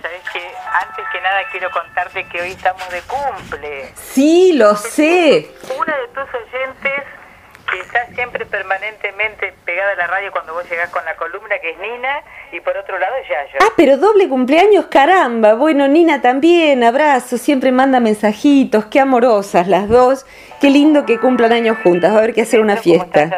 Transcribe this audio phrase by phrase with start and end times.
[0.00, 3.92] sabes que antes que nada quiero contarte que hoy estamos de cumple.
[3.94, 5.50] Sí, lo sé.
[5.76, 7.01] Una de tus oyentes
[7.72, 11.70] que está siempre permanentemente pegada a la radio cuando vos llegás con la columna, que
[11.70, 13.58] es Nina, y por otro lado Yayo.
[13.60, 15.54] Ah, pero doble cumpleaños, caramba.
[15.54, 20.26] Bueno, Nina también, abrazo, siempre manda mensajitos, qué amorosas las dos.
[20.62, 23.28] Qué lindo que cumplan años juntas, va a haber que hacer una fiesta.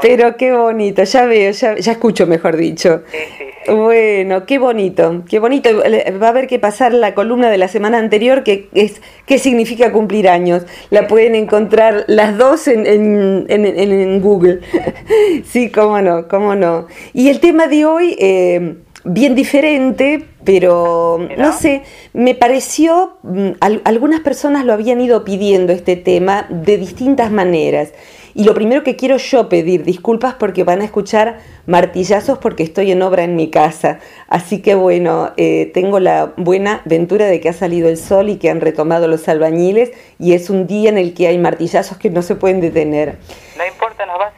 [0.00, 3.02] Pero qué bonito, ya veo, ya, ya escucho, mejor dicho.
[3.10, 5.70] Sí, sí, Bueno, qué bonito, qué bonito.
[6.22, 9.90] Va a haber que pasar la columna de la semana anterior, que es qué significa
[9.90, 10.64] cumplir años.
[10.90, 14.60] La pueden encontrar las dos en, en, en, en Google.
[15.44, 16.86] Sí, cómo no, cómo no.
[17.12, 23.80] Y el tema de hoy, eh, bien diferente, pero no sé, me pareció, mm, al-
[23.84, 27.92] algunas personas lo habían ido pidiendo este tema de distintas maneras.
[28.40, 32.90] Y lo primero que quiero yo pedir disculpas porque van a escuchar martillazos porque estoy
[32.90, 33.98] en obra en mi casa.
[34.28, 38.38] Así que bueno, eh, tengo la buena ventura de que ha salido el sol y
[38.38, 42.08] que han retomado los albañiles y es un día en el que hay martillazos que
[42.08, 43.18] no se pueden detener.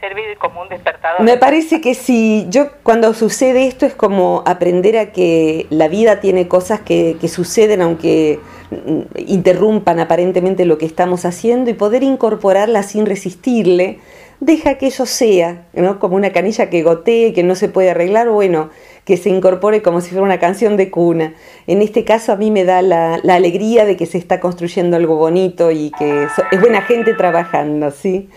[0.03, 1.23] Servir como un despertador.
[1.23, 6.21] Me parece que sí, yo cuando sucede esto es como aprender a que la vida
[6.21, 12.83] tiene cosas que, suceden aunque mm, interrumpan aparentemente lo que estamos haciendo y poder incorporarla
[12.83, 14.01] sin resistirle,
[14.41, 16.01] deja que eso sea, ¿no?
[16.01, 18.71] Como una canilla que gotee, que no se puede arreglar, bueno,
[19.05, 21.35] que se incorpore como si fuera una canción de cuna.
[21.69, 25.15] En este caso a mí me da la, alegría de que se está construyendo algo
[25.15, 28.29] bonito y que es buena gente trabajando, ¿sí?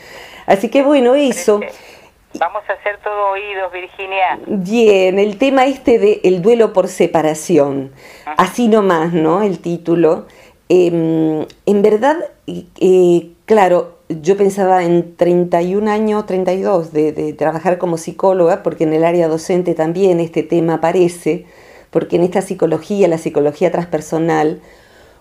[0.45, 1.59] Así que bueno, eso.
[2.39, 4.39] Vamos a hacer todo oídos, Virginia.
[4.45, 7.91] Bien, el tema este de el duelo por separación,
[8.37, 9.41] así nomás, ¿no?
[9.41, 10.27] El título.
[10.67, 17.97] Em, en verdad, eh, claro, yo pensaba en 31 años, 32 de, de trabajar como
[17.97, 21.45] psicóloga, porque en el área docente también este tema aparece,
[21.89, 24.59] porque en esta psicología, la psicología transpersonal,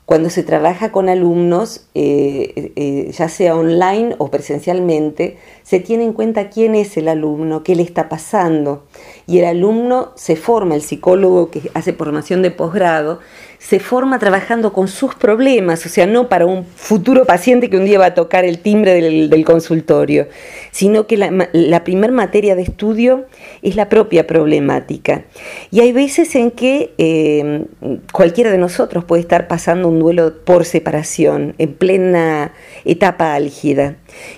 [0.07, 6.13] cuando se trabaja con alumnos, eh, eh, ya sea online o presencialmente, se tiene en
[6.13, 8.85] cuenta quién es el alumno, qué le está pasando.
[9.27, 13.21] Y el alumno se forma, el psicólogo que hace formación de posgrado,
[13.67, 17.87] se forma trabajando con sus problemas, o sea, no para un futuro paciente que un
[17.87, 20.29] día va a tocar el timbre del, consultorio,
[20.71, 23.25] sino que la, la materia de estudio
[23.63, 25.25] es la propia problemática.
[25.71, 27.65] Y hay veces en que eh,
[28.13, 32.53] cualquiera de nosotros puede estar pasando un duelo por separación, en plena
[32.85, 33.97] etapa álgida.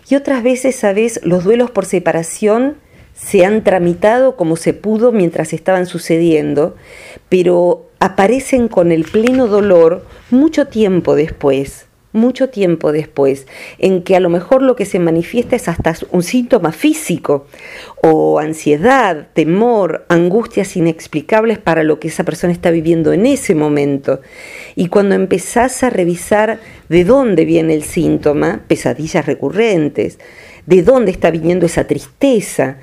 [0.09, 1.19] Y otras veces, ¿sabes?
[1.25, 2.77] Los duelos por separación
[3.13, 6.77] se han tramitado como se pudo mientras estaban sucediendo,
[7.29, 14.21] pero aparecen con el pleno dolor mucho tiempo después, mucho tiempo después, en que a
[14.21, 17.47] lo mejor lo que se manifiesta es hasta un síntoma físico,
[18.03, 24.21] o ansiedad, temor, angustias inexplicables para lo que esa persona está viviendo en ese momento.
[24.77, 30.21] Y cuando empezás a revisar de dónde viene el síntoma, pesadillas recurrentes,
[30.65, 32.79] de dónde está viniendo esa tristeza,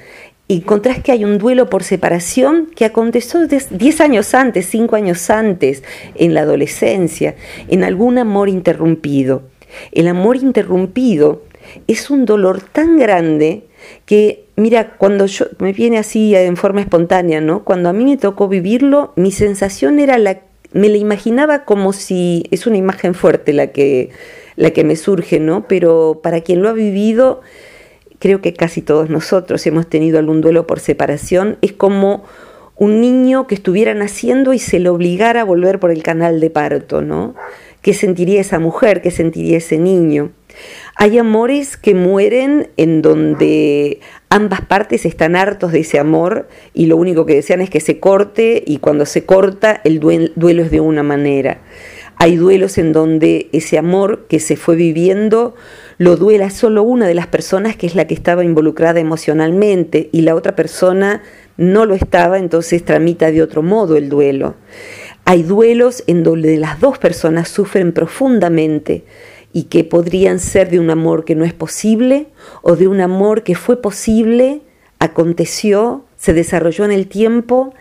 [0.49, 5.83] encontrás que hay un duelo por separación que aconteció 10 años antes, 5 años antes,
[6.15, 7.35] en la adolescencia,
[7.67, 9.43] en algún amor interrumpido.
[9.91, 11.43] El amor interrumpido
[11.87, 13.63] es un dolor tan grande
[14.05, 17.63] que, mira, cuando yo me viene así en forma espontánea, ¿no?
[17.63, 20.41] Cuando a mí me tocó vivirlo, mi sensación era la
[20.73, 24.09] me la imaginaba como si es una imagen fuerte la que
[24.55, 25.67] la que me surge, ¿no?
[25.67, 27.41] Pero para quien lo ha vivido,
[28.23, 32.23] creo que casi todos nosotros hemos tenido algún duelo por separación, es como
[32.77, 36.49] un niño que estuviera naciendo y se le obligara a volver por el canal de
[36.49, 37.35] parto, ¿no?
[37.81, 39.01] ¿Qué sentiría esa mujer?
[39.01, 40.31] ¿Qué sentiría ese niño?
[40.95, 46.95] Hay amores que mueren en donde ambas partes están hartos de ese amor y lo
[46.95, 50.79] único que desean es que se corte y cuando se corta el duelo es de
[50.79, 51.59] una manera.
[52.15, 55.55] Hay duelos en donde ese amor que se fue viviendo
[56.03, 60.23] lo duela solo una de las personas que es la que estaba involucrada emocionalmente y
[60.23, 61.23] la otra persona
[61.55, 64.55] no lo estaba, entonces tramita de otro modo el duelo.
[65.23, 69.05] Hay duelos en donde las dos personas sufren profundamente
[69.53, 72.27] y que podrían ser de un amor que no es posible
[72.63, 74.59] o de un amor que fue posible,
[74.99, 77.73] aconteció, se desarrolló en el tiempo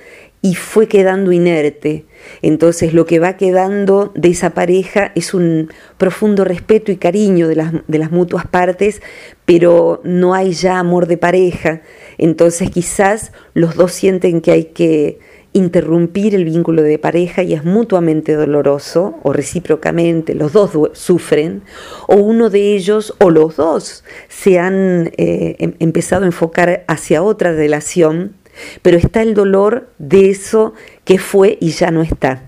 [0.42, 2.04] y fue quedando inerte.
[2.42, 7.56] Entonces lo que va quedando de esa pareja es un profundo respeto y cariño de
[7.56, 9.02] las, de las mutuas partes,
[9.44, 11.82] pero no hay ya amor de pareja.
[12.18, 15.18] Entonces quizás los dos sienten que hay que
[15.52, 21.62] interrumpir el vínculo de pareja y es mutuamente doloroso o recíprocamente, los dos sufren,
[22.08, 27.22] o uno de ellos o los dos se han eh, em empezado a enfocar hacia
[27.22, 28.34] otra relación,
[28.82, 30.74] pero está el dolor de eso
[31.04, 32.42] que fue y ya no está.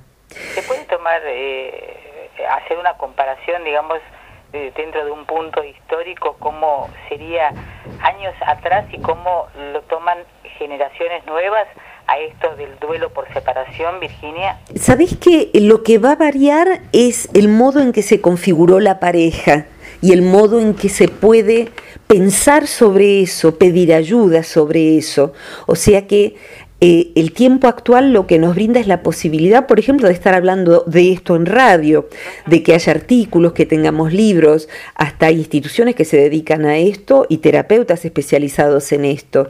[0.54, 3.98] ¿Se puede tomar, eh, hacer una comparación, digamos,
[4.52, 7.48] dentro de un punto histórico, cómo sería
[8.00, 10.18] años atrás y cómo lo toman
[10.58, 11.66] generaciones nuevas?
[12.06, 14.58] a esto del duelo por separación, Virginia?
[14.76, 19.00] Sabés que lo que va a variar es el modo en que se configuró la
[19.00, 19.66] pareja
[20.04, 21.70] y el modo en que se puede
[22.06, 25.32] pensar sobre eso, pedir ayuda sobre eso.
[25.66, 26.36] O sea que
[26.82, 30.34] eh, el tiempo actual lo que nos brinda es la posibilidad, por ejemplo, de estar
[30.34, 32.10] hablando de esto en radio,
[32.44, 37.38] de que haya artículos, que tengamos libros, hasta instituciones que se dedican a esto y
[37.38, 39.48] terapeutas especializados en esto.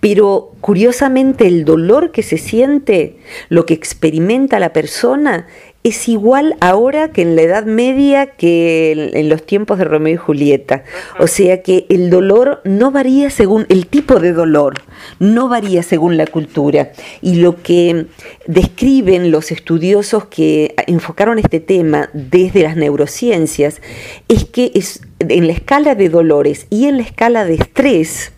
[0.00, 3.18] Pero curiosamente el dolor que se siente,
[3.48, 5.46] lo que experimenta la persona,
[5.82, 10.16] es igual ahora que en la Edad Media que en, los tiempos de Romeo y
[10.18, 10.84] Julieta.
[11.18, 14.74] O sea que el dolor no varía según el tipo de dolor,
[15.18, 16.92] no varía según la cultura.
[17.22, 18.06] Y lo que
[18.46, 23.80] describen los estudiosos que enfocaron este tema desde las neurociencias
[24.28, 28.32] es que es en la escala de dolores y en la escala de estrés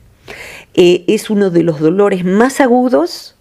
[0.74, 3.36] eh, es uno de los dolores más agudos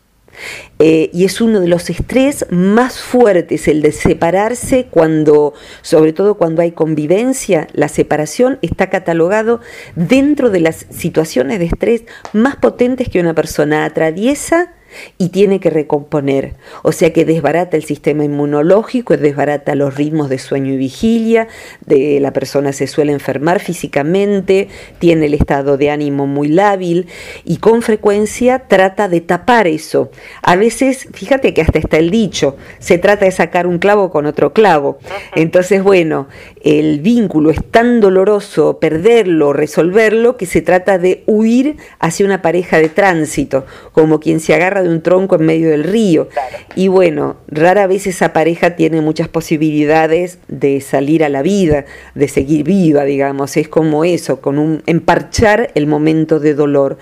[0.80, 6.36] eh, y es uno de los estrés más fuertes, el de separarse cuando, sobre todo
[6.36, 9.62] cuando hay convivencia, la separación está catalogado
[9.96, 14.74] dentro de las situaciones de estrés más potentes que una persona atraviesa
[15.18, 16.54] y tiene que recomponer.
[16.84, 21.48] O sea que desbarata el sistema inmunológico, desbarata los ritmos de sueño y vigilia,
[21.86, 24.68] de, la persona se suele enfermar físicamente,
[25.00, 27.08] tiene el estado de ánimo muy lábil
[27.46, 30.12] y con frecuencia trata de tapar eso.
[30.42, 34.26] A veces, fíjate que hasta está el dicho, se trata de sacar un clavo con
[34.26, 35.00] otro clavo.
[35.36, 36.28] Entonces, bueno,
[36.64, 42.78] el vínculo es tan doloroso perderlo, resolverlo, que se trata de huir hacia una pareja
[42.78, 46.30] de tránsito, como quien se agarra de un tronco en medio del río.
[46.76, 51.86] Y bueno, rara vez esa pareja tiene muchas posibilidades de salir a la vida,
[52.16, 53.58] de seguir viva, digamos.
[53.58, 56.98] Es como eso, con un emparchar el momento de dolor.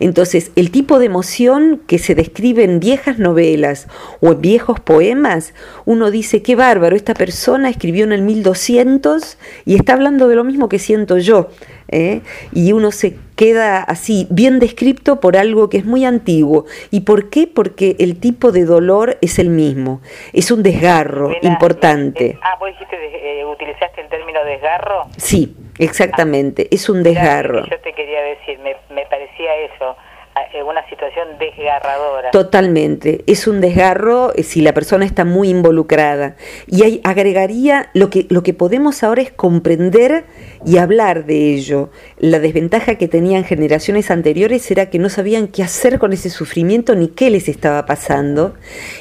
[0.00, 3.86] Entonces, el tipo de emoción que se describe en viejas novelas
[4.20, 9.76] o en viejos poemas, uno dice, qué bárbaro, esta persona escribió en el 1200 y
[9.76, 11.50] está hablando de lo mismo que siento yo.
[11.92, 12.22] ¿Eh?
[12.52, 16.64] y uno se queda así, bien descrito por algo que es muy antiguo.
[16.90, 17.46] ¿Y por qué?
[17.46, 20.00] Porque el tipo de dolor es el mismo,
[20.32, 22.26] es un desgarro importante.
[22.26, 25.06] Eh, ah, vos dijiste, eh, utilizaste el término desgarro.
[25.16, 27.64] Sí, exactamente, es un desgarro.
[27.66, 29.96] Yo te quería decir, me, me parecía eso
[30.72, 32.30] una situación desgarradora.
[32.30, 36.36] Totalmente, es un desgarro eh, si la persona está muy involucrada.
[36.66, 40.24] Y ahí agregaría, lo que, lo que podemos ahora es comprender
[40.64, 41.90] y hablar de ello.
[42.18, 46.94] La desventaja que tenían generaciones anteriores era que no sabían qué hacer con ese sufrimiento
[46.94, 48.54] ni qué les estaba pasando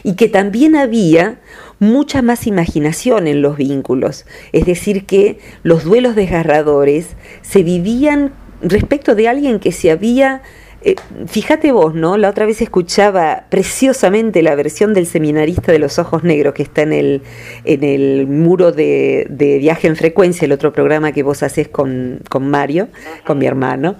[0.03, 1.39] y que también había
[1.79, 4.25] mucha más imaginación en los vínculos.
[4.51, 10.43] Es decir, que los duelos desgarradores se vivían respecto de alguien que se había
[10.83, 10.95] eh,
[11.27, 12.17] fíjate vos, ¿no?
[12.17, 16.81] La otra vez escuchaba preciosamente la versión del seminarista de los ojos negros que está
[16.81, 17.21] en el,
[17.65, 19.27] en el muro de,
[19.61, 22.87] viaje en frecuencia, el otro programa que vos haces con, Mario,
[23.25, 23.97] con mi hermano.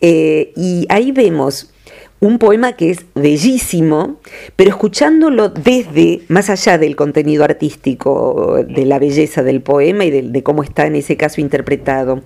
[0.00, 1.72] Eh, y ahí vemos
[2.18, 4.18] un poema que es bellísimo,
[4.56, 10.42] pero escuchándolo desde, más allá del contenido artístico, de la belleza del poema y de
[10.42, 12.22] cómo está en ese caso interpretado.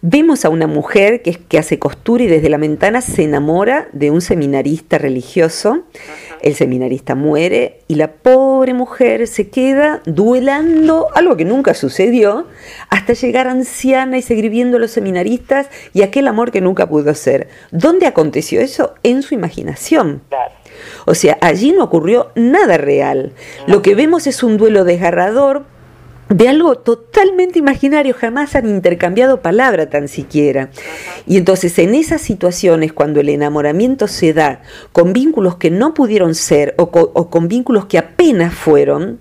[0.00, 4.10] Vemos a una mujer que, que hace costura y desde la ventana se enamora de
[4.10, 5.84] un seminarista religioso.
[6.40, 12.46] El seminarista muere y la pobre mujer se queda duelando, algo que nunca sucedió,
[12.90, 17.12] hasta llegar anciana y seguir viendo a los seminaristas y aquel amor que nunca pudo
[17.14, 17.48] ser.
[17.72, 18.94] ¿Dónde aconteció eso?
[19.02, 20.22] En su imaginación.
[21.06, 23.32] O sea, allí no ocurrió nada real.
[23.66, 25.64] Lo que vemos es un duelo desgarrador
[26.28, 30.70] de algo totalmente imaginario, jamás han intercambiado palabra tan siquiera.
[31.26, 36.34] Y entonces en esas situaciones, cuando el enamoramiento se da con vínculos que no pudieron
[36.34, 39.18] ser o con, vínculos que apenas fueron,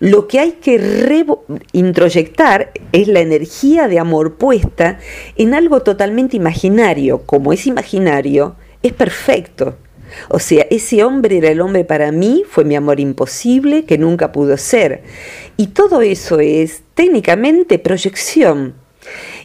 [0.00, 1.24] lo que hay que
[1.72, 4.98] introyectar es la energía de amor puesta
[5.36, 7.22] en algo totalmente imaginario.
[7.24, 9.76] Como es imaginario, es perfecto.
[10.28, 14.32] O sea, ese hombre era el hombre para mí, fue mi amor imposible, que nunca
[14.32, 15.02] pudo ser.
[15.56, 18.74] Y todo eso es técnicamente proyección.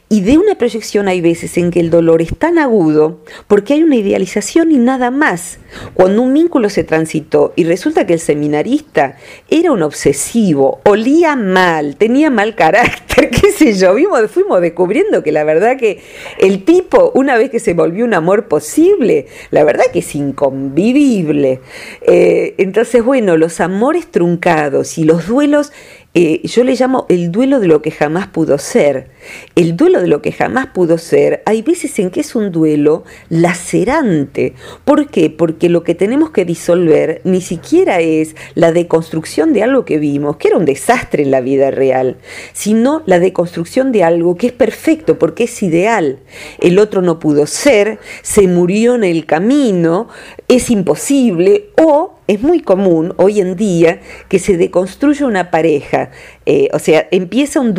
[0.07, 3.83] Y de una proyección hay veces en que el dolor es tan agudo porque hay
[3.83, 5.57] una idealización y nada más.
[5.93, 9.17] Cuando un vínculo se transitó y resulta que el seminarista
[9.49, 13.95] era un obsesivo, olía mal, tenía mal carácter qué sé yo,
[14.27, 16.01] fuimos descubriendo que la verdad que
[16.39, 21.61] el tipo, una vez que se volvió un amor posible, la verdad que es inconvivible.
[22.01, 25.71] Eh, entonces, bueno, los amores truncados y los duelos
[26.17, 29.09] eh, yo le llamo el duelo de lo que jamás pudo ser.
[29.55, 33.03] El duelo de lo que jamás pudo ser, hay veces en que es un duelo
[33.27, 34.53] lacerante.
[34.85, 35.29] ¿Por qué?
[35.29, 40.37] Porque lo que tenemos que disolver ni siquiera es la deconstrucción de algo que vimos,
[40.37, 42.15] que era un desastre en la vida real,
[42.53, 46.19] sino la deconstrucción de algo que es perfecto, porque es ideal.
[46.61, 50.07] El otro no pudo ser, se murió en el camino,
[50.47, 56.11] es imposible o es muy común hoy en día que se deconstruya una pareja,
[56.45, 57.73] eh, o sea, empieza un,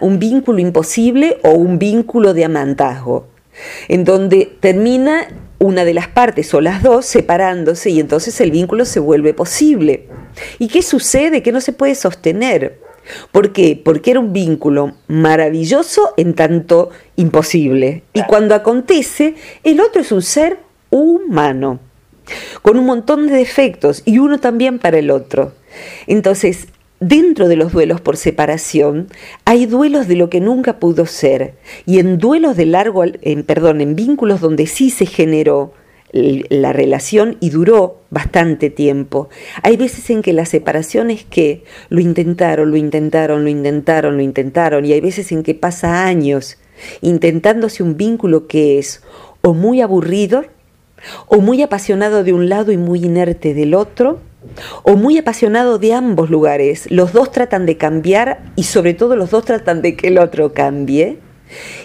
[0.00, 3.28] un vínculo imposible o un vínculo de amantazgo,
[3.88, 8.84] en donde termina una de las partes o las dos separándose y entonces el vínculo
[8.84, 10.08] se vuelve posible.
[10.58, 11.42] ¿Y qué sucede?
[11.42, 12.80] Que no se puede sostener.
[13.30, 13.80] ¿Por qué?
[13.82, 18.02] Porque era un vínculo maravilloso en tanto imposible.
[18.12, 20.58] Y cuando acontece, el otro es un ser
[20.90, 21.80] humano
[22.62, 25.52] con un montón de defectos y uno también para el otro.
[26.06, 26.68] Entonces,
[27.00, 29.08] dentro de los duelos por separación,
[29.44, 33.80] hay duelos de lo que nunca pudo ser y en duelos de largo, en, perdón,
[33.80, 35.74] en vínculos donde sí se generó
[36.12, 39.30] la relación y duró bastante tiempo.
[39.62, 44.22] Hay veces en que la separación es que lo intentaron, lo intentaron, lo intentaron, lo
[44.22, 46.58] intentaron y hay veces en que pasa años
[47.00, 49.02] intentándose un vínculo que es
[49.40, 50.44] o muy aburrido
[51.26, 54.20] o muy apasionado de un lado y muy inerte del otro,
[54.82, 56.90] o muy apasionado de ambos lugares.
[56.90, 60.52] Los dos tratan de cambiar y sobre todo los dos tratan de que el otro
[60.52, 61.18] cambie.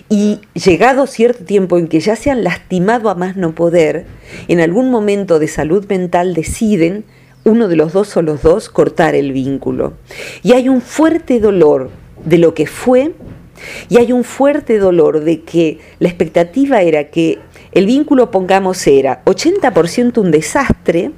[0.10, 4.06] Y llegado cierto tiempo en que ya se han lastimado a más no poder,
[4.48, 7.04] en algún momento de salud mental deciden,
[7.44, 9.94] uno de los dos o los dos, cortar el vínculo.
[10.44, 11.90] Y hay un fuerte dolor
[12.26, 13.14] de lo que fue
[13.90, 17.40] y hay un fuerte dolor de que la expectativa era que
[17.72, 21.12] el vínculo, pongamos, era 80% un desastre,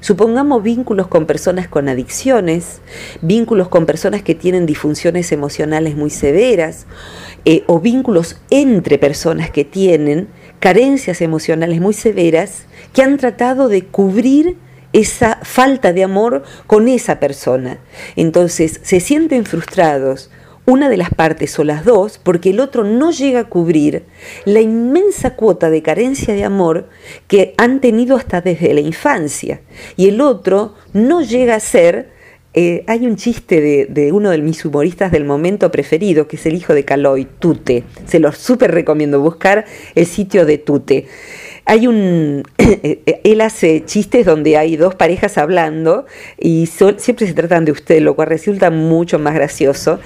[0.00, 2.80] Supongamos vínculos con personas con adicciones,
[3.20, 6.86] vínculos con personas que tienen disfunciones emocionales muy severas,
[7.44, 10.28] eh, o vínculos entre personas que tienen
[10.60, 14.56] carencias emocionales muy severas, que han tratado de cubrir
[14.92, 17.78] esa falta de amor con esa persona.
[18.16, 20.30] Entonces se sienten frustrados,
[20.64, 24.04] una de las partes o las dos, porque el otro no llega a cubrir
[24.44, 26.88] la inmensa cuota de carencia de amor
[27.26, 29.60] que han tenido hasta desde la infancia.
[29.96, 32.10] Y el otro no llega a ser,
[32.54, 36.54] eh, hay un chiste de, uno de mis humoristas del momento preferido, que es el
[36.54, 37.82] hijo de Caloy, Tute.
[38.06, 39.64] Se los súper recomiendo buscar
[39.96, 41.06] el sitio de Tute.
[41.64, 42.44] Hay un,
[43.24, 46.06] él hace chistes donde hay dos parejas hablando
[46.38, 49.98] y siempre se tratan de usted, lo cual resulta mucho más gracioso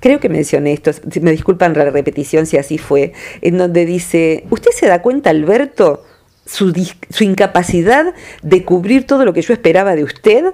[0.00, 0.90] creo que mencioné esto,
[1.20, 6.04] me disculpan la repetición si así fue, en donde dice, ¿usted se da cuenta, Alberto,
[6.46, 6.72] su,
[7.10, 10.46] su incapacidad de cubrir todo lo que yo esperaba de usted?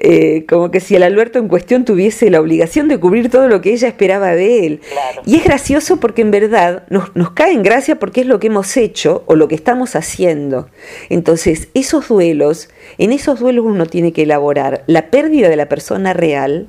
[0.00, 3.60] Eh, como que si el Alberto en cuestión tuviese la obligación de cubrir todo lo
[3.60, 4.80] que ella esperaba de él.
[5.24, 8.48] Y es gracioso porque en verdad nos, nos, cae en gracia porque es lo que
[8.48, 10.68] hemos hecho o lo que estamos haciendo.
[11.08, 16.12] Entonces, esos duelos, en esos duelos uno tiene que elaborar la pérdida de la persona
[16.12, 16.68] real,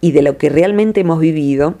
[0.00, 1.74] y de lo que realmente hemos vivido,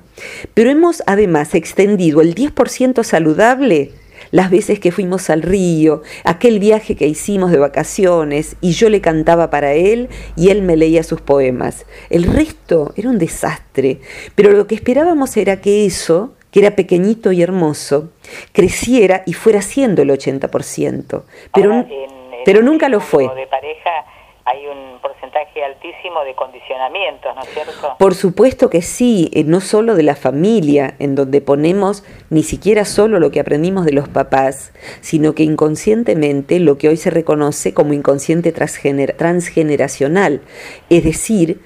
[0.54, 3.92] pero hemos además extendido el 10% saludable
[4.30, 9.00] las veces que fuimos al río, aquel viaje que hicimos de vacaciones y yo le
[9.00, 11.86] cantaba para él y él me leía sus poemas.
[12.10, 14.00] El resto era un desastre,
[14.34, 18.10] pero lo que esperábamos era que eso, que era pequeñito y hermoso,
[18.52, 21.22] creciera y fuera siendo el 80%,
[21.54, 21.86] pero,
[22.44, 23.24] pero nunca lo fue.
[23.34, 23.90] De pareja
[24.44, 24.87] hay un
[25.64, 27.96] altísimo de condicionamientos, ¿no es cierto?
[27.98, 32.84] Por supuesto que sí, eh, no solo de la familia, en donde ponemos ni siquiera
[32.84, 37.74] solo lo que aprendimos de los papás, sino que inconscientemente lo que hoy se reconoce
[37.74, 40.42] como inconsciente transgeneracional,
[40.90, 41.60] es decir,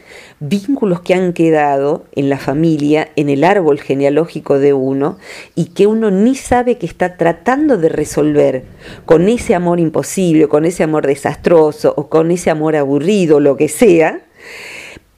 [0.48, 5.18] vínculos que han quedado en la familia, en el árbol genealógico de uno,
[5.54, 8.64] y que uno ni sabe que está tratando de resolver
[9.06, 13.68] con ese amor imposible, con ese amor desastroso o con ese amor aburrido, lo que
[13.68, 14.20] sea,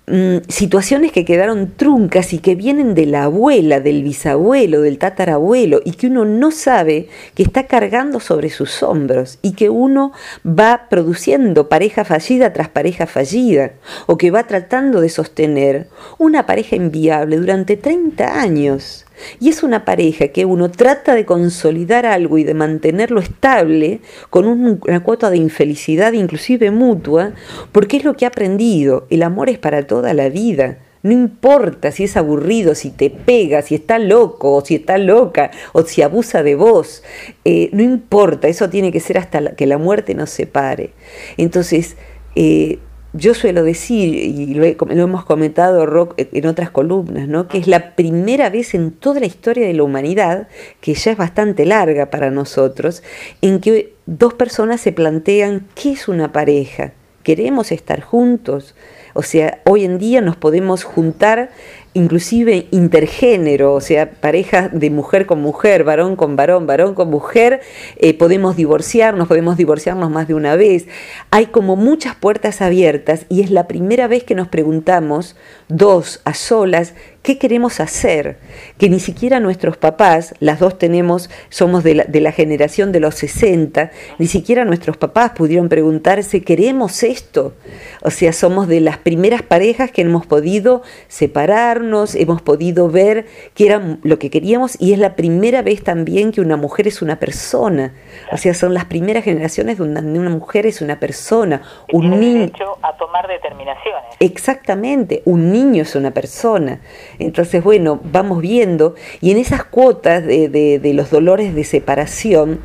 [0.07, 5.81] Mm, situaciones que quedaron truncas y que vienen de la abuela, del bisabuelo, del tatarabuelo,
[5.83, 10.13] y que uno no sabe que está cargando sobre sus hombros y que uno
[10.47, 13.73] va produciendo pareja fallida tras pareja fallida,
[14.05, 19.04] o que va tratando de sostener una pareja inviable durante 30 años.
[19.41, 24.47] Y es una pareja que uno trata de consolidar algo y de mantenerlo estable con
[24.47, 27.33] una cuota de infelicidad inclusive mutua,
[27.73, 29.07] porque es lo que ha aprendido.
[29.11, 30.79] El amor es para toda la vida.
[31.03, 35.51] No importa si es aburrido, si te pega, si está loco o si está loca
[35.75, 37.03] o si abusa de vos.
[37.45, 40.93] Eh, no importa, eso tiene que ser hasta que la muerte nos separe.
[41.37, 41.97] Entonces,
[42.37, 42.79] eh,
[43.15, 47.47] yo suelo decir, y lo, hemos comentado Rock en otras columnas, ¿no?
[47.47, 50.49] que es la primera vez en toda la historia de la humanidad,
[50.81, 53.05] que ya es bastante larga para nosotros,
[53.41, 56.93] en que dos personas se plantean qué es una pareja.
[57.23, 58.75] ¿Queremos estar juntos?
[59.15, 61.51] O sea, hoy en día nos podemos juntar
[61.95, 67.61] inclusive intergénero, o sea, parejas de mujer con mujer, varón con varón, varón con mujer,
[67.97, 70.87] eh, podemos divorciarnos, podemos divorciarnos más de una vez.
[71.31, 75.37] Hay como muchas puertas abiertas y es la primera vez que nos preguntamos,
[75.77, 78.39] dos a solas, ¿qué queremos hacer?
[78.79, 83.01] Que ni siquiera nuestros papás, las dos tenemos, somos de la, de la generación de
[83.01, 87.55] los 60, ni siquiera nuestros papás pudieron preguntarse, ¿queremos esto?
[88.03, 93.67] O sea, somos de las primeras parejas que hemos podido separarnos, hemos podido ver que
[93.67, 97.19] era lo que queríamos y es la primera vez también que una mujer es una
[97.19, 97.95] persona.
[98.33, 101.63] O sea, son las primeras generaciones donde una, mujer es una persona,
[101.93, 102.53] un niño.
[102.83, 104.15] a tomar determinaciones.
[104.21, 105.51] Exactamente, un
[105.83, 106.81] es una persona.
[107.19, 112.61] Entonces, bueno, vamos viendo, y en esas cuotas de, los dolores de separación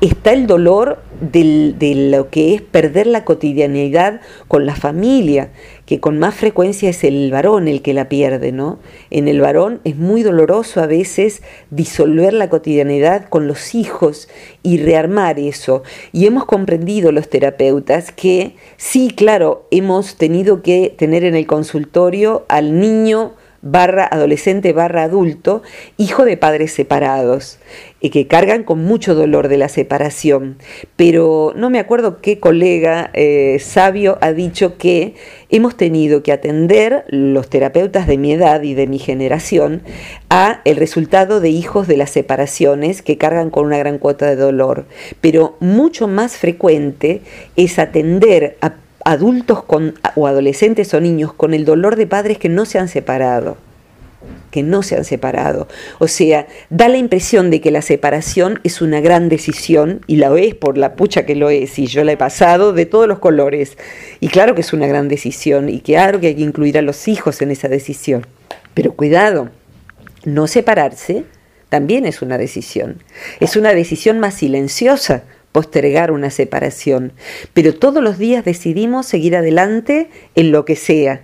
[0.00, 5.50] está el dolor de lo que es perder la cotidianidad con la familia,
[5.86, 8.78] que con más frecuencia es el varón el que la pierde, ¿no?
[9.10, 14.28] En el varón es muy doloroso a veces disolver la cotidianidad con los hijos
[14.62, 15.82] y rearmar eso.
[16.12, 22.44] Y hemos comprendido los terapeutas que sí, claro, hemos tenido que tener en el consultorio
[22.48, 25.62] al niño barra adolescente barra adulto,
[25.96, 27.58] hijo de padres separados,
[28.00, 30.58] y que cargan con mucho dolor de la separación.
[30.96, 35.14] Pero no me acuerdo qué colega eh, sabio ha dicho que
[35.48, 39.82] hemos tenido que atender los terapeutas de mi edad y de mi generación
[40.28, 44.36] a el resultado de hijos de las separaciones que cargan con una gran cuota de
[44.36, 44.84] dolor.
[45.22, 47.22] Pero mucho más frecuente
[47.56, 52.48] es atender a adultos con, o adolescentes o niños con el dolor de padres que
[52.48, 53.56] no se han separado
[54.50, 55.66] que no se han separado.
[55.98, 60.32] O sea, da la impresión de que la separación es una gran decisión, y la
[60.38, 63.18] es por la pucha que lo es, y yo la he pasado de todos los
[63.18, 63.76] colores.
[64.20, 67.08] Y claro que es una gran decisión, y claro que hay que incluir a los
[67.08, 68.26] hijos en esa decisión.
[68.74, 69.50] Pero cuidado,
[70.24, 71.24] no separarse
[71.68, 73.02] también es una decisión.
[73.40, 77.12] Es una decisión más silenciosa, postergar una separación,
[77.52, 81.22] pero todos los días decidimos seguir adelante en lo que sea.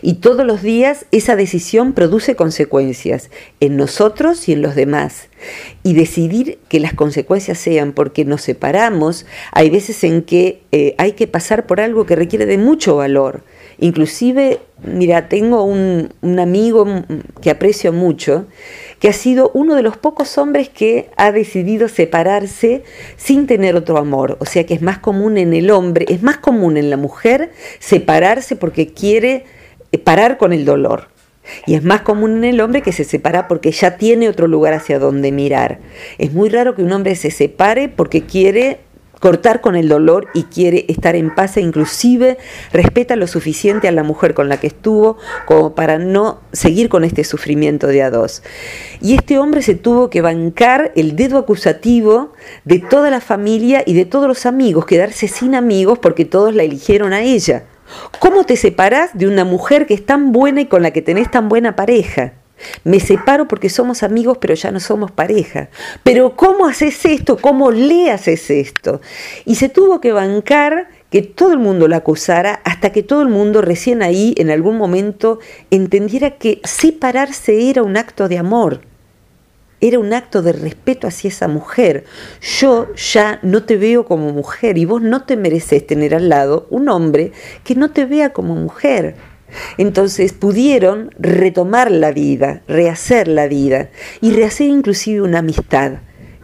[0.00, 5.28] Y todos los días esa decisión produce consecuencias en nosotros y en los demás.
[5.82, 11.12] Y decidir que las consecuencias sean porque nos separamos, hay veces en que eh, hay
[11.12, 13.44] que pasar por algo que requiere de mucho valor.
[13.78, 16.86] Inclusive, mira, tengo un, un amigo
[17.42, 18.46] que aprecio mucho,
[18.98, 22.82] que ha sido uno de los pocos hombres que ha decidido separarse
[23.16, 24.36] sin tener otro amor.
[24.40, 27.52] O sea que es más común en el hombre, es más común en la mujer
[27.78, 29.44] separarse porque quiere
[29.92, 31.08] eh, parar con el dolor.
[31.66, 34.74] Y es más común en el hombre que se separa porque ya tiene otro lugar
[34.74, 35.78] hacia donde mirar.
[36.18, 38.80] Es muy raro que un hombre se separe porque quiere
[39.18, 42.38] cortar con el dolor y quiere estar en paz e inclusive
[42.72, 47.04] respeta lo suficiente a la mujer con la que estuvo como para no seguir con
[47.04, 48.42] este sufrimiento de a dos.
[49.00, 52.32] Y este hombre se tuvo que bancar el dedo acusativo
[52.64, 56.62] de toda la familia y de todos los amigos, quedarse sin amigos porque todos la
[56.62, 57.64] eligieron a ella.
[58.18, 61.30] ¿Cómo te separas de una mujer que es tan buena y con la que tenés
[61.30, 62.34] tan buena pareja?
[62.84, 65.68] Me separo porque somos amigos, pero ya no somos pareja.
[66.02, 67.36] Pero ¿cómo haces esto?
[67.38, 69.00] ¿Cómo le haces esto?
[69.44, 73.28] Y se tuvo que bancar que todo el mundo la acusara hasta que todo el
[73.28, 75.38] mundo recién ahí, en algún momento,
[75.70, 78.80] entendiera que separarse era un acto de amor.
[79.80, 82.04] Era un acto de respeto hacia esa mujer.
[82.40, 86.66] Yo ya no te veo como mujer y vos no te mereces tener al lado
[86.70, 89.14] un hombre que no te vea como mujer.
[89.76, 95.98] Entonces pudieron retomar la vida, rehacer la vida y rehacer inclusive una amistad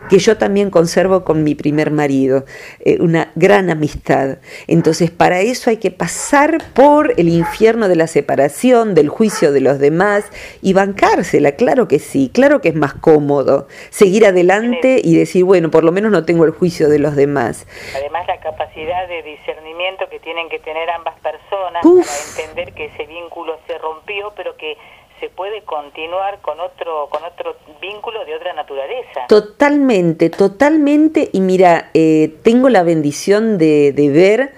[0.09, 2.45] que yo también conservo con mi primer marido,
[2.81, 4.39] eh, una gran amistad.
[4.67, 9.61] Entonces, para eso hay que pasar por el infierno de la separación, del juicio de
[9.61, 10.31] los demás
[10.63, 15.71] y bancársela, claro que sí, claro que es más cómodo seguir adelante y decir, bueno,
[15.71, 17.67] por lo menos no tengo el juicio de los demás.
[17.97, 23.07] Además, la capacidad de discernimiento que tienen que tener ambas personas para entender que ese
[23.07, 24.77] vínculo se rompió, pero que
[25.21, 29.27] se puede continuar con otro con otro vínculo de otra naturaleza.
[29.29, 31.31] Totalmente, totalmente.
[31.33, 34.53] Y mira, eh, tengo la bendición de, de ver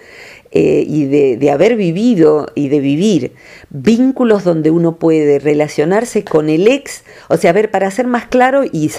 [0.59, 3.33] eh, y de, haber vivido y de vivir
[3.69, 8.25] vínculos donde uno puede relacionarse con el ex, o sea, a ver, para ser más
[8.25, 8.91] claro y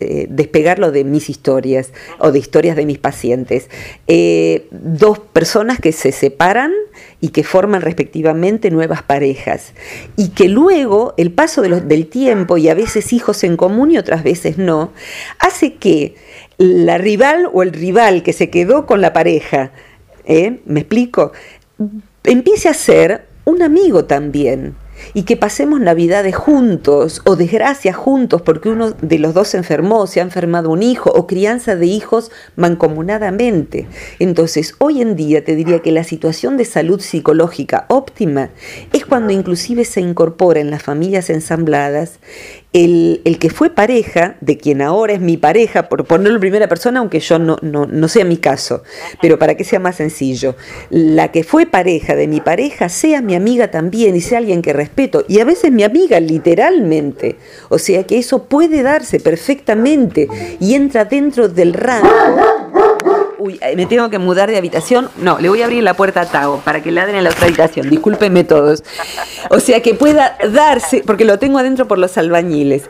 [0.00, 3.68] eh, despegarlo de mis historias o de historias de mis pacientes,
[4.06, 6.72] eh, dos personas que se separan
[7.20, 9.74] y que forman respectivamente nuevas parejas
[10.16, 14.24] y que luego el paso del tiempo y a veces hijos en común y otras
[14.24, 14.90] veces no,
[15.38, 16.14] hace que
[16.56, 19.72] la rival o el rival que se quedó con la pareja,
[20.24, 20.60] ¿eh?
[20.66, 21.32] ¿me explico?
[22.24, 24.76] Empiece a ser un amigo también
[25.12, 30.06] y que pasemos navidades juntos o desgracias juntos porque uno de los dos se enfermó,
[30.06, 33.86] se ha enfermado un hijo o crianza de hijos mancomunadamente.
[34.18, 38.50] Entonces, hoy en día te diría que la situación de salud psicológica óptima
[38.92, 42.18] es cuando inclusive se incorpora en las familias ensambladas
[42.74, 46.98] el, que fue pareja, de quien ahora es mi pareja, por ponerlo en primera persona,
[46.98, 48.82] aunque yo no, no, no sea mi caso,
[49.22, 50.56] pero para que sea más sencillo,
[50.90, 54.72] la que fue pareja de mi pareja sea mi amiga también y sea alguien que
[54.72, 57.36] respeto, y a veces mi amiga literalmente,
[57.68, 62.63] o sea que eso puede darse perfectamente y entra dentro del rango
[63.44, 65.10] uy, eh, me tengo que mudar de habitación.
[65.18, 67.46] No, le voy a abrir la puerta a Tao para que ladren en la otra
[67.46, 67.90] habitación.
[67.90, 68.82] Discúlpenme todos.
[69.50, 72.84] O sea, que pueda darse, porque lo tengo adentro por los albañiles.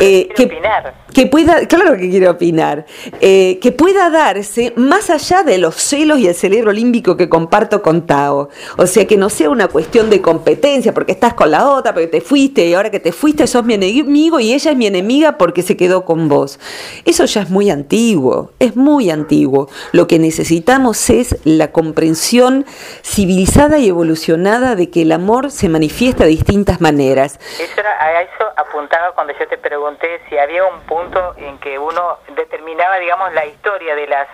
[0.00, 0.94] Eh, que, opinar.
[1.12, 2.86] que pueda, claro que quiero opinar,
[3.20, 7.82] eh, que pueda darse más allá de los celos y el cerebro límbico que comparto
[7.82, 8.48] con Tao.
[8.78, 12.08] O sea, que no sea una cuestión de competencia, porque estás con la otra, porque
[12.08, 15.36] te fuiste y ahora que te fuiste sos mi enemigo y ella es mi enemiga
[15.36, 16.58] porque se quedó con vos.
[17.04, 19.68] Eso ya es muy antiguo, es muy antiguo.
[19.98, 22.64] Lo que necesitamos es la comprensión
[23.02, 27.40] civilizada y evolucionada de que el amor se manifiesta de distintas maneras.
[27.58, 32.18] Eso a eso apuntaba cuando yo te pregunté si había un punto en que uno
[32.36, 34.28] determinaba, digamos, la historia de las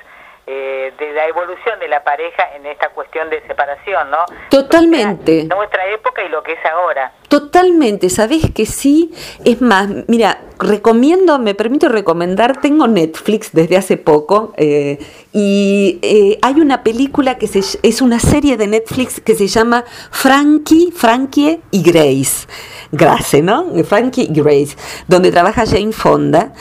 [0.47, 4.19] eh, de la evolución de la pareja en esta cuestión de separación, ¿no?
[4.51, 5.45] Totalmente.
[5.45, 7.13] Nuestra época y lo que es ahora.
[7.29, 9.13] Totalmente, sabes que sí.
[9.45, 14.99] Es más, mira, recomiendo, me permito recomendar, tengo Netflix desde hace poco eh,
[15.33, 19.85] y eh, hay una película que se, es una serie de Netflix que se llama
[20.11, 22.47] Frankie, Frankie y Grace.
[22.93, 23.67] Grace, ¿no?
[23.85, 24.77] Frankie y Grace,
[25.09, 26.53] donde trabaja Jane Fonda.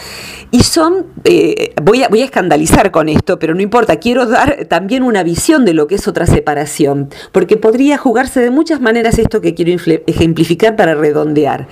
[0.51, 4.65] Y son, eh, voy, a, voy a escandalizar con esto, pero no importa, quiero dar
[4.65, 9.17] también una visión de lo que es otra separación, porque podría jugarse de muchas maneras
[9.17, 9.71] esto que quiero
[10.05, 11.67] ejemplificar para redondear.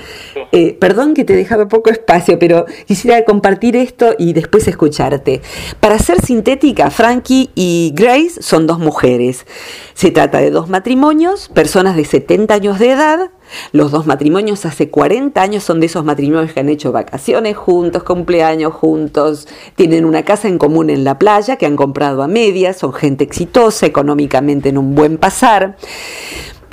[0.51, 5.41] Eh, perdón que te he dejado poco espacio, pero quisiera compartir esto y después escucharte.
[5.79, 9.45] Para ser sintética, Frankie y Grace son dos mujeres.
[9.93, 13.31] Se trata de dos matrimonios, personas de 70 años de edad,
[13.71, 18.03] los dos matrimonios hace 40 años son de esos matrimonios que han hecho vacaciones juntos,
[18.03, 22.77] cumpleaños juntos, tienen una casa en común en la playa que han comprado a medias,
[22.77, 25.77] son gente exitosa, económicamente en un buen pasar.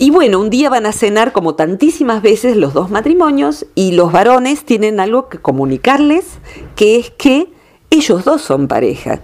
[0.01, 4.13] Y bueno, un día van a cenar como tantísimas veces los dos matrimonios y los
[4.13, 6.25] varones tienen algo que comunicarles,
[6.77, 7.49] que es que
[7.91, 9.23] ellos dos son pareja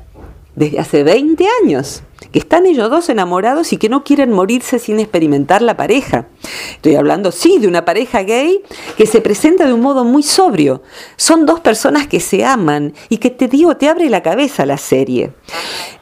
[0.56, 2.02] desde hace 20 años
[2.34, 6.26] que están ellos dos enamorados y que no quieren morirse sin experimentar la pareja.
[6.72, 8.60] Estoy hablando, sí, de una pareja gay
[8.96, 10.82] que se presenta de un modo muy sobrio.
[11.16, 14.78] Son dos personas que se aman y que te digo, te abre la cabeza la
[14.78, 15.30] serie.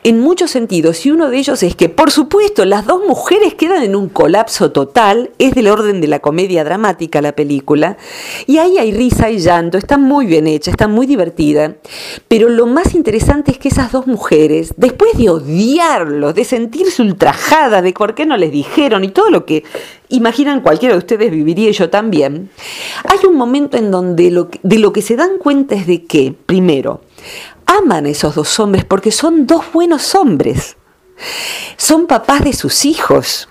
[0.04, 3.82] En muchos sentidos, y uno de ellos es que, por supuesto, las dos mujeres quedan
[3.84, 7.98] en un colapso total, es del orden de la comedia dramática la película,
[8.48, 11.76] y ahí hay risa y llanto, está muy bien hecha, está muy divertida,
[12.26, 15.28] pero lo más interesante es que esas dos mujeres, después de
[16.30, 19.64] de sentirse ultrajada de por qué no les dijeron y todo lo que
[20.08, 22.50] imaginan cualquiera de ustedes viviría yo también,
[23.04, 26.32] hay un momento en donde lo de lo que se dan cuenta es de que,
[26.46, 27.00] primero,
[27.66, 30.76] aman a esos dos hombres porque son dos buenos hombres,
[31.76, 33.48] son papás de sus hijos,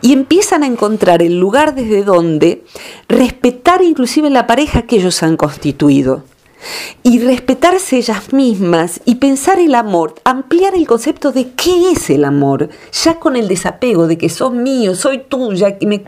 [0.00, 2.64] y empiezan a encontrar el lugar desde donde
[3.08, 6.22] respetar inclusive la pareja que ellos han constituido
[7.02, 12.24] y respetarse ellas mismas y pensar el amor, ampliar el concepto de qué es el
[12.24, 16.04] amor, ya con el desapego de que sos mío, soy tuya, me...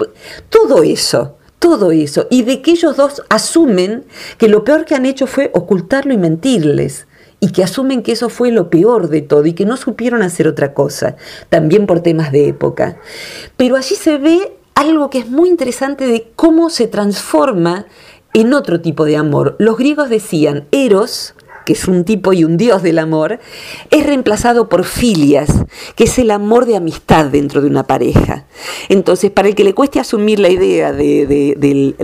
[0.49, 4.05] todo eso, todo eso, y de que ellos dos asumen
[4.39, 7.07] que lo peor que han hecho fue ocultarlo y mentirles.
[7.41, 10.49] Y que asumen que eso fue lo peor de todo y que no supieron hacer
[10.49, 11.15] otra cosa,
[11.49, 12.97] también por temas de época.
[13.57, 17.87] Pero allí se ve algo que es muy interesante de cómo se transforma
[18.41, 19.57] en otro tipo de amor.
[19.59, 21.35] Los griegos decían eros,
[21.69, 23.41] que es un tipo y un dios del amor,
[23.91, 25.51] es reemplazado por filias,
[25.97, 28.47] que es el amor de amistad dentro de una pareja.
[28.89, 31.95] Entonces, para el que le cueste asumir la idea del,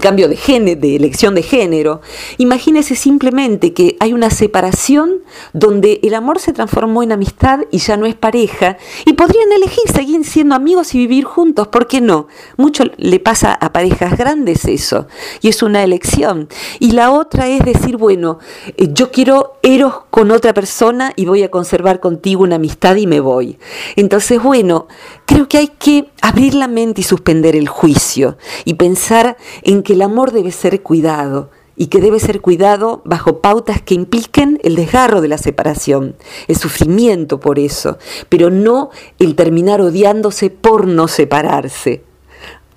[0.00, 2.00] cambio de género, de elección de género,
[2.38, 5.18] imagínese simplemente que hay una separación
[5.52, 9.84] donde el amor se transformó en amistad y ya no es pareja, y podrían elegir
[9.94, 12.26] seguir siendo amigos y vivir juntos, ¿por qué no?
[12.56, 15.08] Mucho le pasa a parejas grandes eso,
[15.42, 16.48] y es una elección.
[16.78, 18.38] Y la otra es decir, bueno,
[18.78, 23.18] yo quiero eros con otra persona y voy a conservar contigo una amistad y me
[23.18, 23.58] voy.
[23.96, 24.86] Entonces, bueno,
[25.26, 29.94] creo que hay que abrir la mente y suspender el juicio y pensar en que
[29.94, 34.74] el amor debe ser cuidado y que debe ser cuidado bajo pautas que impliquen el
[34.76, 36.16] desgarro de la separación,
[36.48, 42.07] el sufrimiento por eso, pero no el terminar odiándose por no separarse.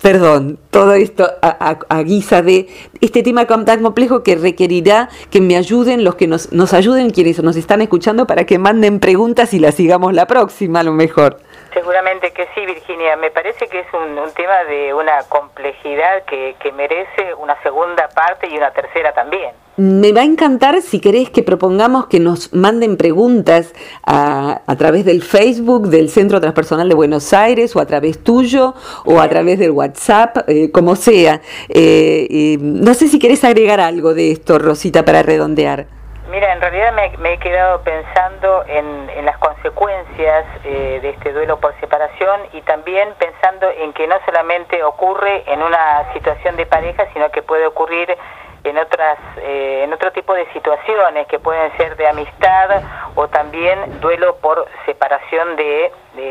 [0.02, 2.66] Perdón, todo esto a, guisa de
[3.00, 7.40] este tema tan complejo que requerirá que me ayuden los que nos, nos ayuden quienes
[7.40, 11.36] nos están escuchando para que manden preguntas y las sigamos la próxima a lo mejor.
[11.72, 13.16] Seguramente que sí, Virginia.
[13.16, 18.48] Me parece que es un, tema de una complejidad que, que, merece una segunda parte
[18.48, 19.52] y una tercera también.
[19.78, 23.72] Me va a encantar si querés que propongamos que nos manden preguntas
[24.04, 28.74] a, a través del Facebook del Centro Transpersonal de Buenos Aires o a través tuyo
[29.06, 31.40] o a través del WhatsApp, eh, como sea.
[31.70, 35.86] Eh, no sé si querés agregar algo de esto, Rosita, para redondear.
[36.30, 41.78] Mira, en realidad me, he quedado pensando en, las consecuencias eh, de este duelo por
[41.80, 47.30] separación y también pensando en que no solamente ocurre en una situación de pareja, sino
[47.30, 48.16] que puede ocurrir
[48.64, 52.82] en otras eh, en otro tipo de situaciones que pueden ser de amistad
[53.14, 55.90] o también duelo por separación de,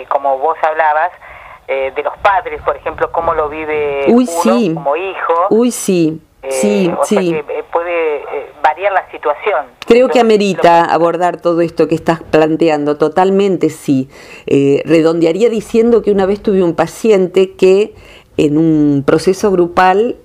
[0.10, 1.12] como vos hablabas
[1.68, 6.92] eh, de los padres por ejemplo cómo lo vive uno como hijo uy sí Sí,
[7.04, 7.36] sí.
[7.36, 9.68] Eh, puede eh, variar la situación.
[9.86, 14.10] Creo que amerita abordar todo esto que estás planteando, totalmente sí.
[14.48, 17.94] Eh, redondearía diciendo que una vez tuve un paciente que
[18.42, 20.16] en un proceso grupal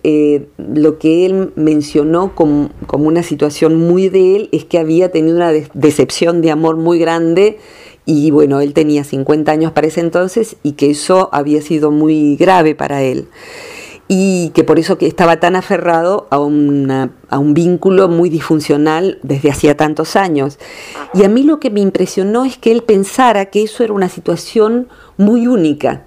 [0.57, 5.37] lo que él mencionó como, como, una situación muy de él es que había tenido
[5.37, 7.59] una decepción de amor muy grande
[8.07, 12.37] y bueno, él tenía 50 años para ese entonces y que eso había sido muy
[12.37, 13.29] grave para él
[14.09, 19.19] y que por eso que estaba tan aferrado a, una, a un vínculo muy disfuncional
[19.25, 20.59] desde hacía tantos años.
[21.13, 24.09] Y a mí lo que me impresionó es que él pensara que eso era una
[24.09, 26.05] situación muy única.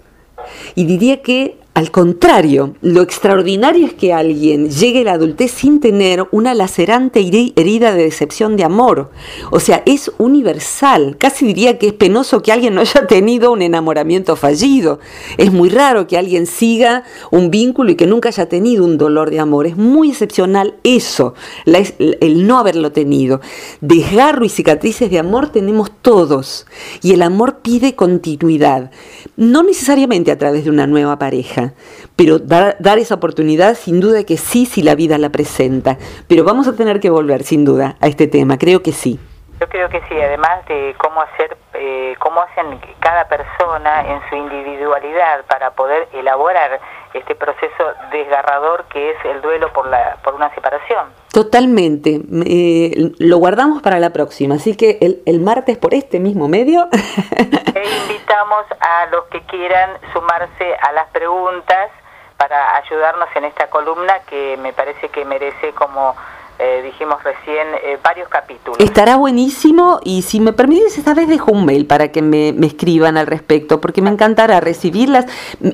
[0.75, 5.79] Y diría que al contrario, lo extraordinario es que alguien llegue a la adultez sin
[5.79, 7.21] tener una lacerante
[7.55, 9.11] herida de decepción de amor.
[9.49, 11.15] O sea, es universal.
[11.17, 14.99] Casi diría que es penoso que alguien no haya tenido un enamoramiento fallido.
[15.37, 19.29] Es muy raro que alguien siga un vínculo y que nunca haya tenido un dolor
[19.29, 19.65] de amor.
[19.65, 21.33] Es muy excepcional eso,
[21.65, 23.39] el no haberlo tenido.
[23.79, 26.65] Desgarro y cicatrices de amor tenemos todos.
[27.01, 28.91] Y el amor pide continuidad.
[29.37, 31.68] No necesariamente a través de una nueva pareja
[32.15, 35.97] pero dar, esa oportunidad sin duda que sí, si la vida la presenta.
[36.27, 39.19] Pero vamos a tener que volver sin duda a este tema, creo que sí.
[39.59, 44.35] Yo creo que sí, además de cómo hacer, eh, cómo hacen cada persona en su
[44.35, 46.79] individualidad para poder elaborar
[47.13, 51.07] este proceso desgarrador que es el duelo por la por una separación.
[51.33, 56.47] Totalmente, eh, lo guardamos para la próxima, así que el, el martes por este mismo
[56.47, 56.87] medio.
[58.29, 61.89] invitamos a los que quieran sumarse a las preguntas
[62.37, 66.15] para ayudarnos en esta columna que me parece que merece como
[66.59, 68.79] eh, dijimos recién, eh, varios capítulos.
[68.79, 72.67] Estará buenísimo y si me permites, esta vez dejo un mail para que me, me,
[72.67, 75.25] escriban al respecto, porque me encantará recibirlas.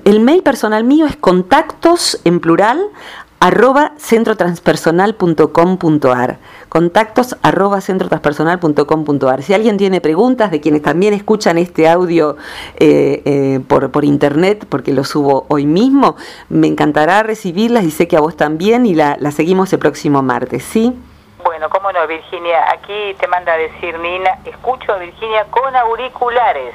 [0.05, 2.79] El mail personal mío es contactos en plural
[3.45, 12.37] arroba centrotranspersonal.com.ar contactos arroba centrotranspersonal.com.ar si alguien tiene preguntas de quienes también escuchan este audio
[12.77, 16.15] eh, eh, por, por internet porque lo subo hoy mismo
[16.49, 20.23] me encantará recibirlas y sé que a vos también y la, la seguimos el próximo
[20.23, 20.95] martes ¿sí?
[21.55, 22.69] Bueno, cómo no, Virginia.
[22.69, 26.73] Aquí te manda a decir Nina, escucho a Virginia con auriculares.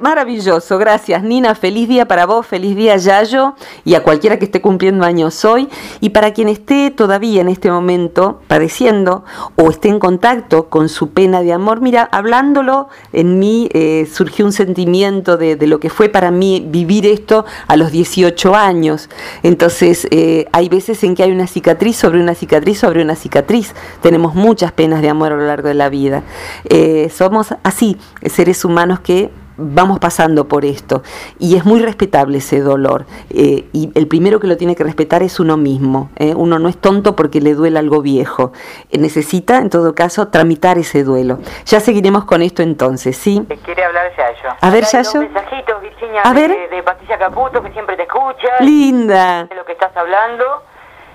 [0.00, 1.54] maravilloso, gracias Nina.
[1.54, 5.68] Feliz día para vos, feliz día Yayo y a cualquiera que esté cumpliendo años hoy.
[6.00, 11.12] Y para quien esté todavía en este momento padeciendo o esté en contacto con su
[11.12, 16.08] pena de amor, mira, hablándolo, en mí eh, surgió un sentimiento de, lo que fue
[16.08, 19.08] para mí vivir esto a los 18 años.
[19.44, 23.72] Entonces, eh, hay veces en que hay una cicatriz sobre una cicatriz sobre una cicatriz
[24.00, 26.22] tenemos muchas penas de amor a lo largo de la vida.
[26.64, 31.02] Eh, somos así, seres humanos que vamos pasando por esto
[31.38, 35.22] y es muy respetable ese dolor eh, y el primero que lo tiene que respetar
[35.22, 36.10] es uno mismo.
[36.16, 36.34] ¿eh?
[36.34, 38.52] Uno no es tonto porque le duele algo viejo.
[38.90, 41.38] Eh, necesita, en todo caso, tramitar ese duelo.
[41.66, 43.46] Ya seguiremos con esto entonces, ¿sí?
[43.64, 44.56] quiere hablar Yayo.
[44.60, 45.20] A ver, Yayo.
[45.20, 46.50] Un mensajito, Virginia, A ver.
[46.70, 48.48] De, Patricia Caputo, que siempre te escucha.
[48.60, 49.44] Linda.
[49.44, 50.44] De lo que estás hablando.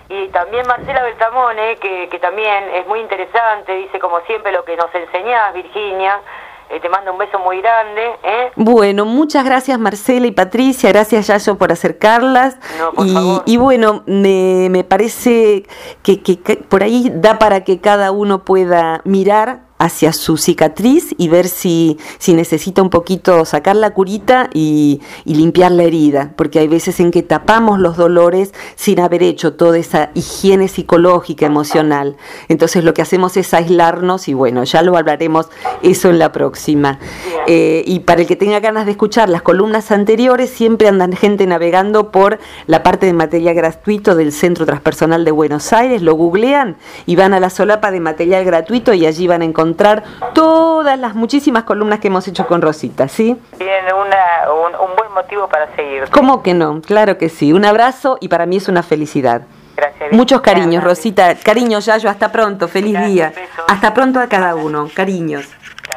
[0.10, 4.76] Y también Marcela Beltamone, que, que también es muy interesante, dice como siempre lo que
[4.76, 6.22] nos enseñás, Virginia.
[6.70, 8.15] Eh, te mando un beso muy grande.
[8.24, 8.52] ¿eh?
[8.56, 12.58] Bueno, muchas gracias Marcela y Patricia, gracias Yayo por acercarlas.
[12.98, 15.63] y, y, bueno, me, me parece
[16.02, 21.13] que, que, que por ahí da para que cada uno pueda mirar hacia su cicatriz
[21.17, 26.59] y ver si, si necesita un poquito sacar la curita y, limpiar la herida, porque
[26.59, 32.15] hay veces en que tapamos los dolores sin haber hecho toda esa higiene psicológica, emocional.
[32.47, 35.49] Entonces lo que hacemos es aislarnos y bueno, ya lo hablaremos
[35.83, 36.99] eso en la próxima.
[37.47, 41.45] Eh, y para el que tenga ganas de escuchar las columnas anteriores, siempre andan gente
[41.47, 46.77] navegando por la parte de material gratuito del Centro Transpersonal de Buenos Aires, lo googlean
[47.05, 50.97] y van a la solapa de material gratuito y allí van a encontrar encontrar todas
[50.99, 53.36] las muchísimas columnas que hemos hecho con Rosita, ¿sí?
[53.58, 56.04] Tienen una, un, buen motivo para seguir.
[56.12, 56.82] ¿Cómo que no?
[56.82, 57.51] Claro que sí.
[57.51, 59.41] Un abrazo y para mí es una felicidad.
[59.75, 60.13] Gracias.
[60.13, 61.36] Muchos cariños, Rosita.
[61.36, 62.10] Cariños, Yayo.
[62.10, 62.67] Hasta pronto.
[62.67, 63.34] Feliz día.
[63.67, 64.89] Hasta pronto a cada uno.
[64.93, 65.45] Cariños.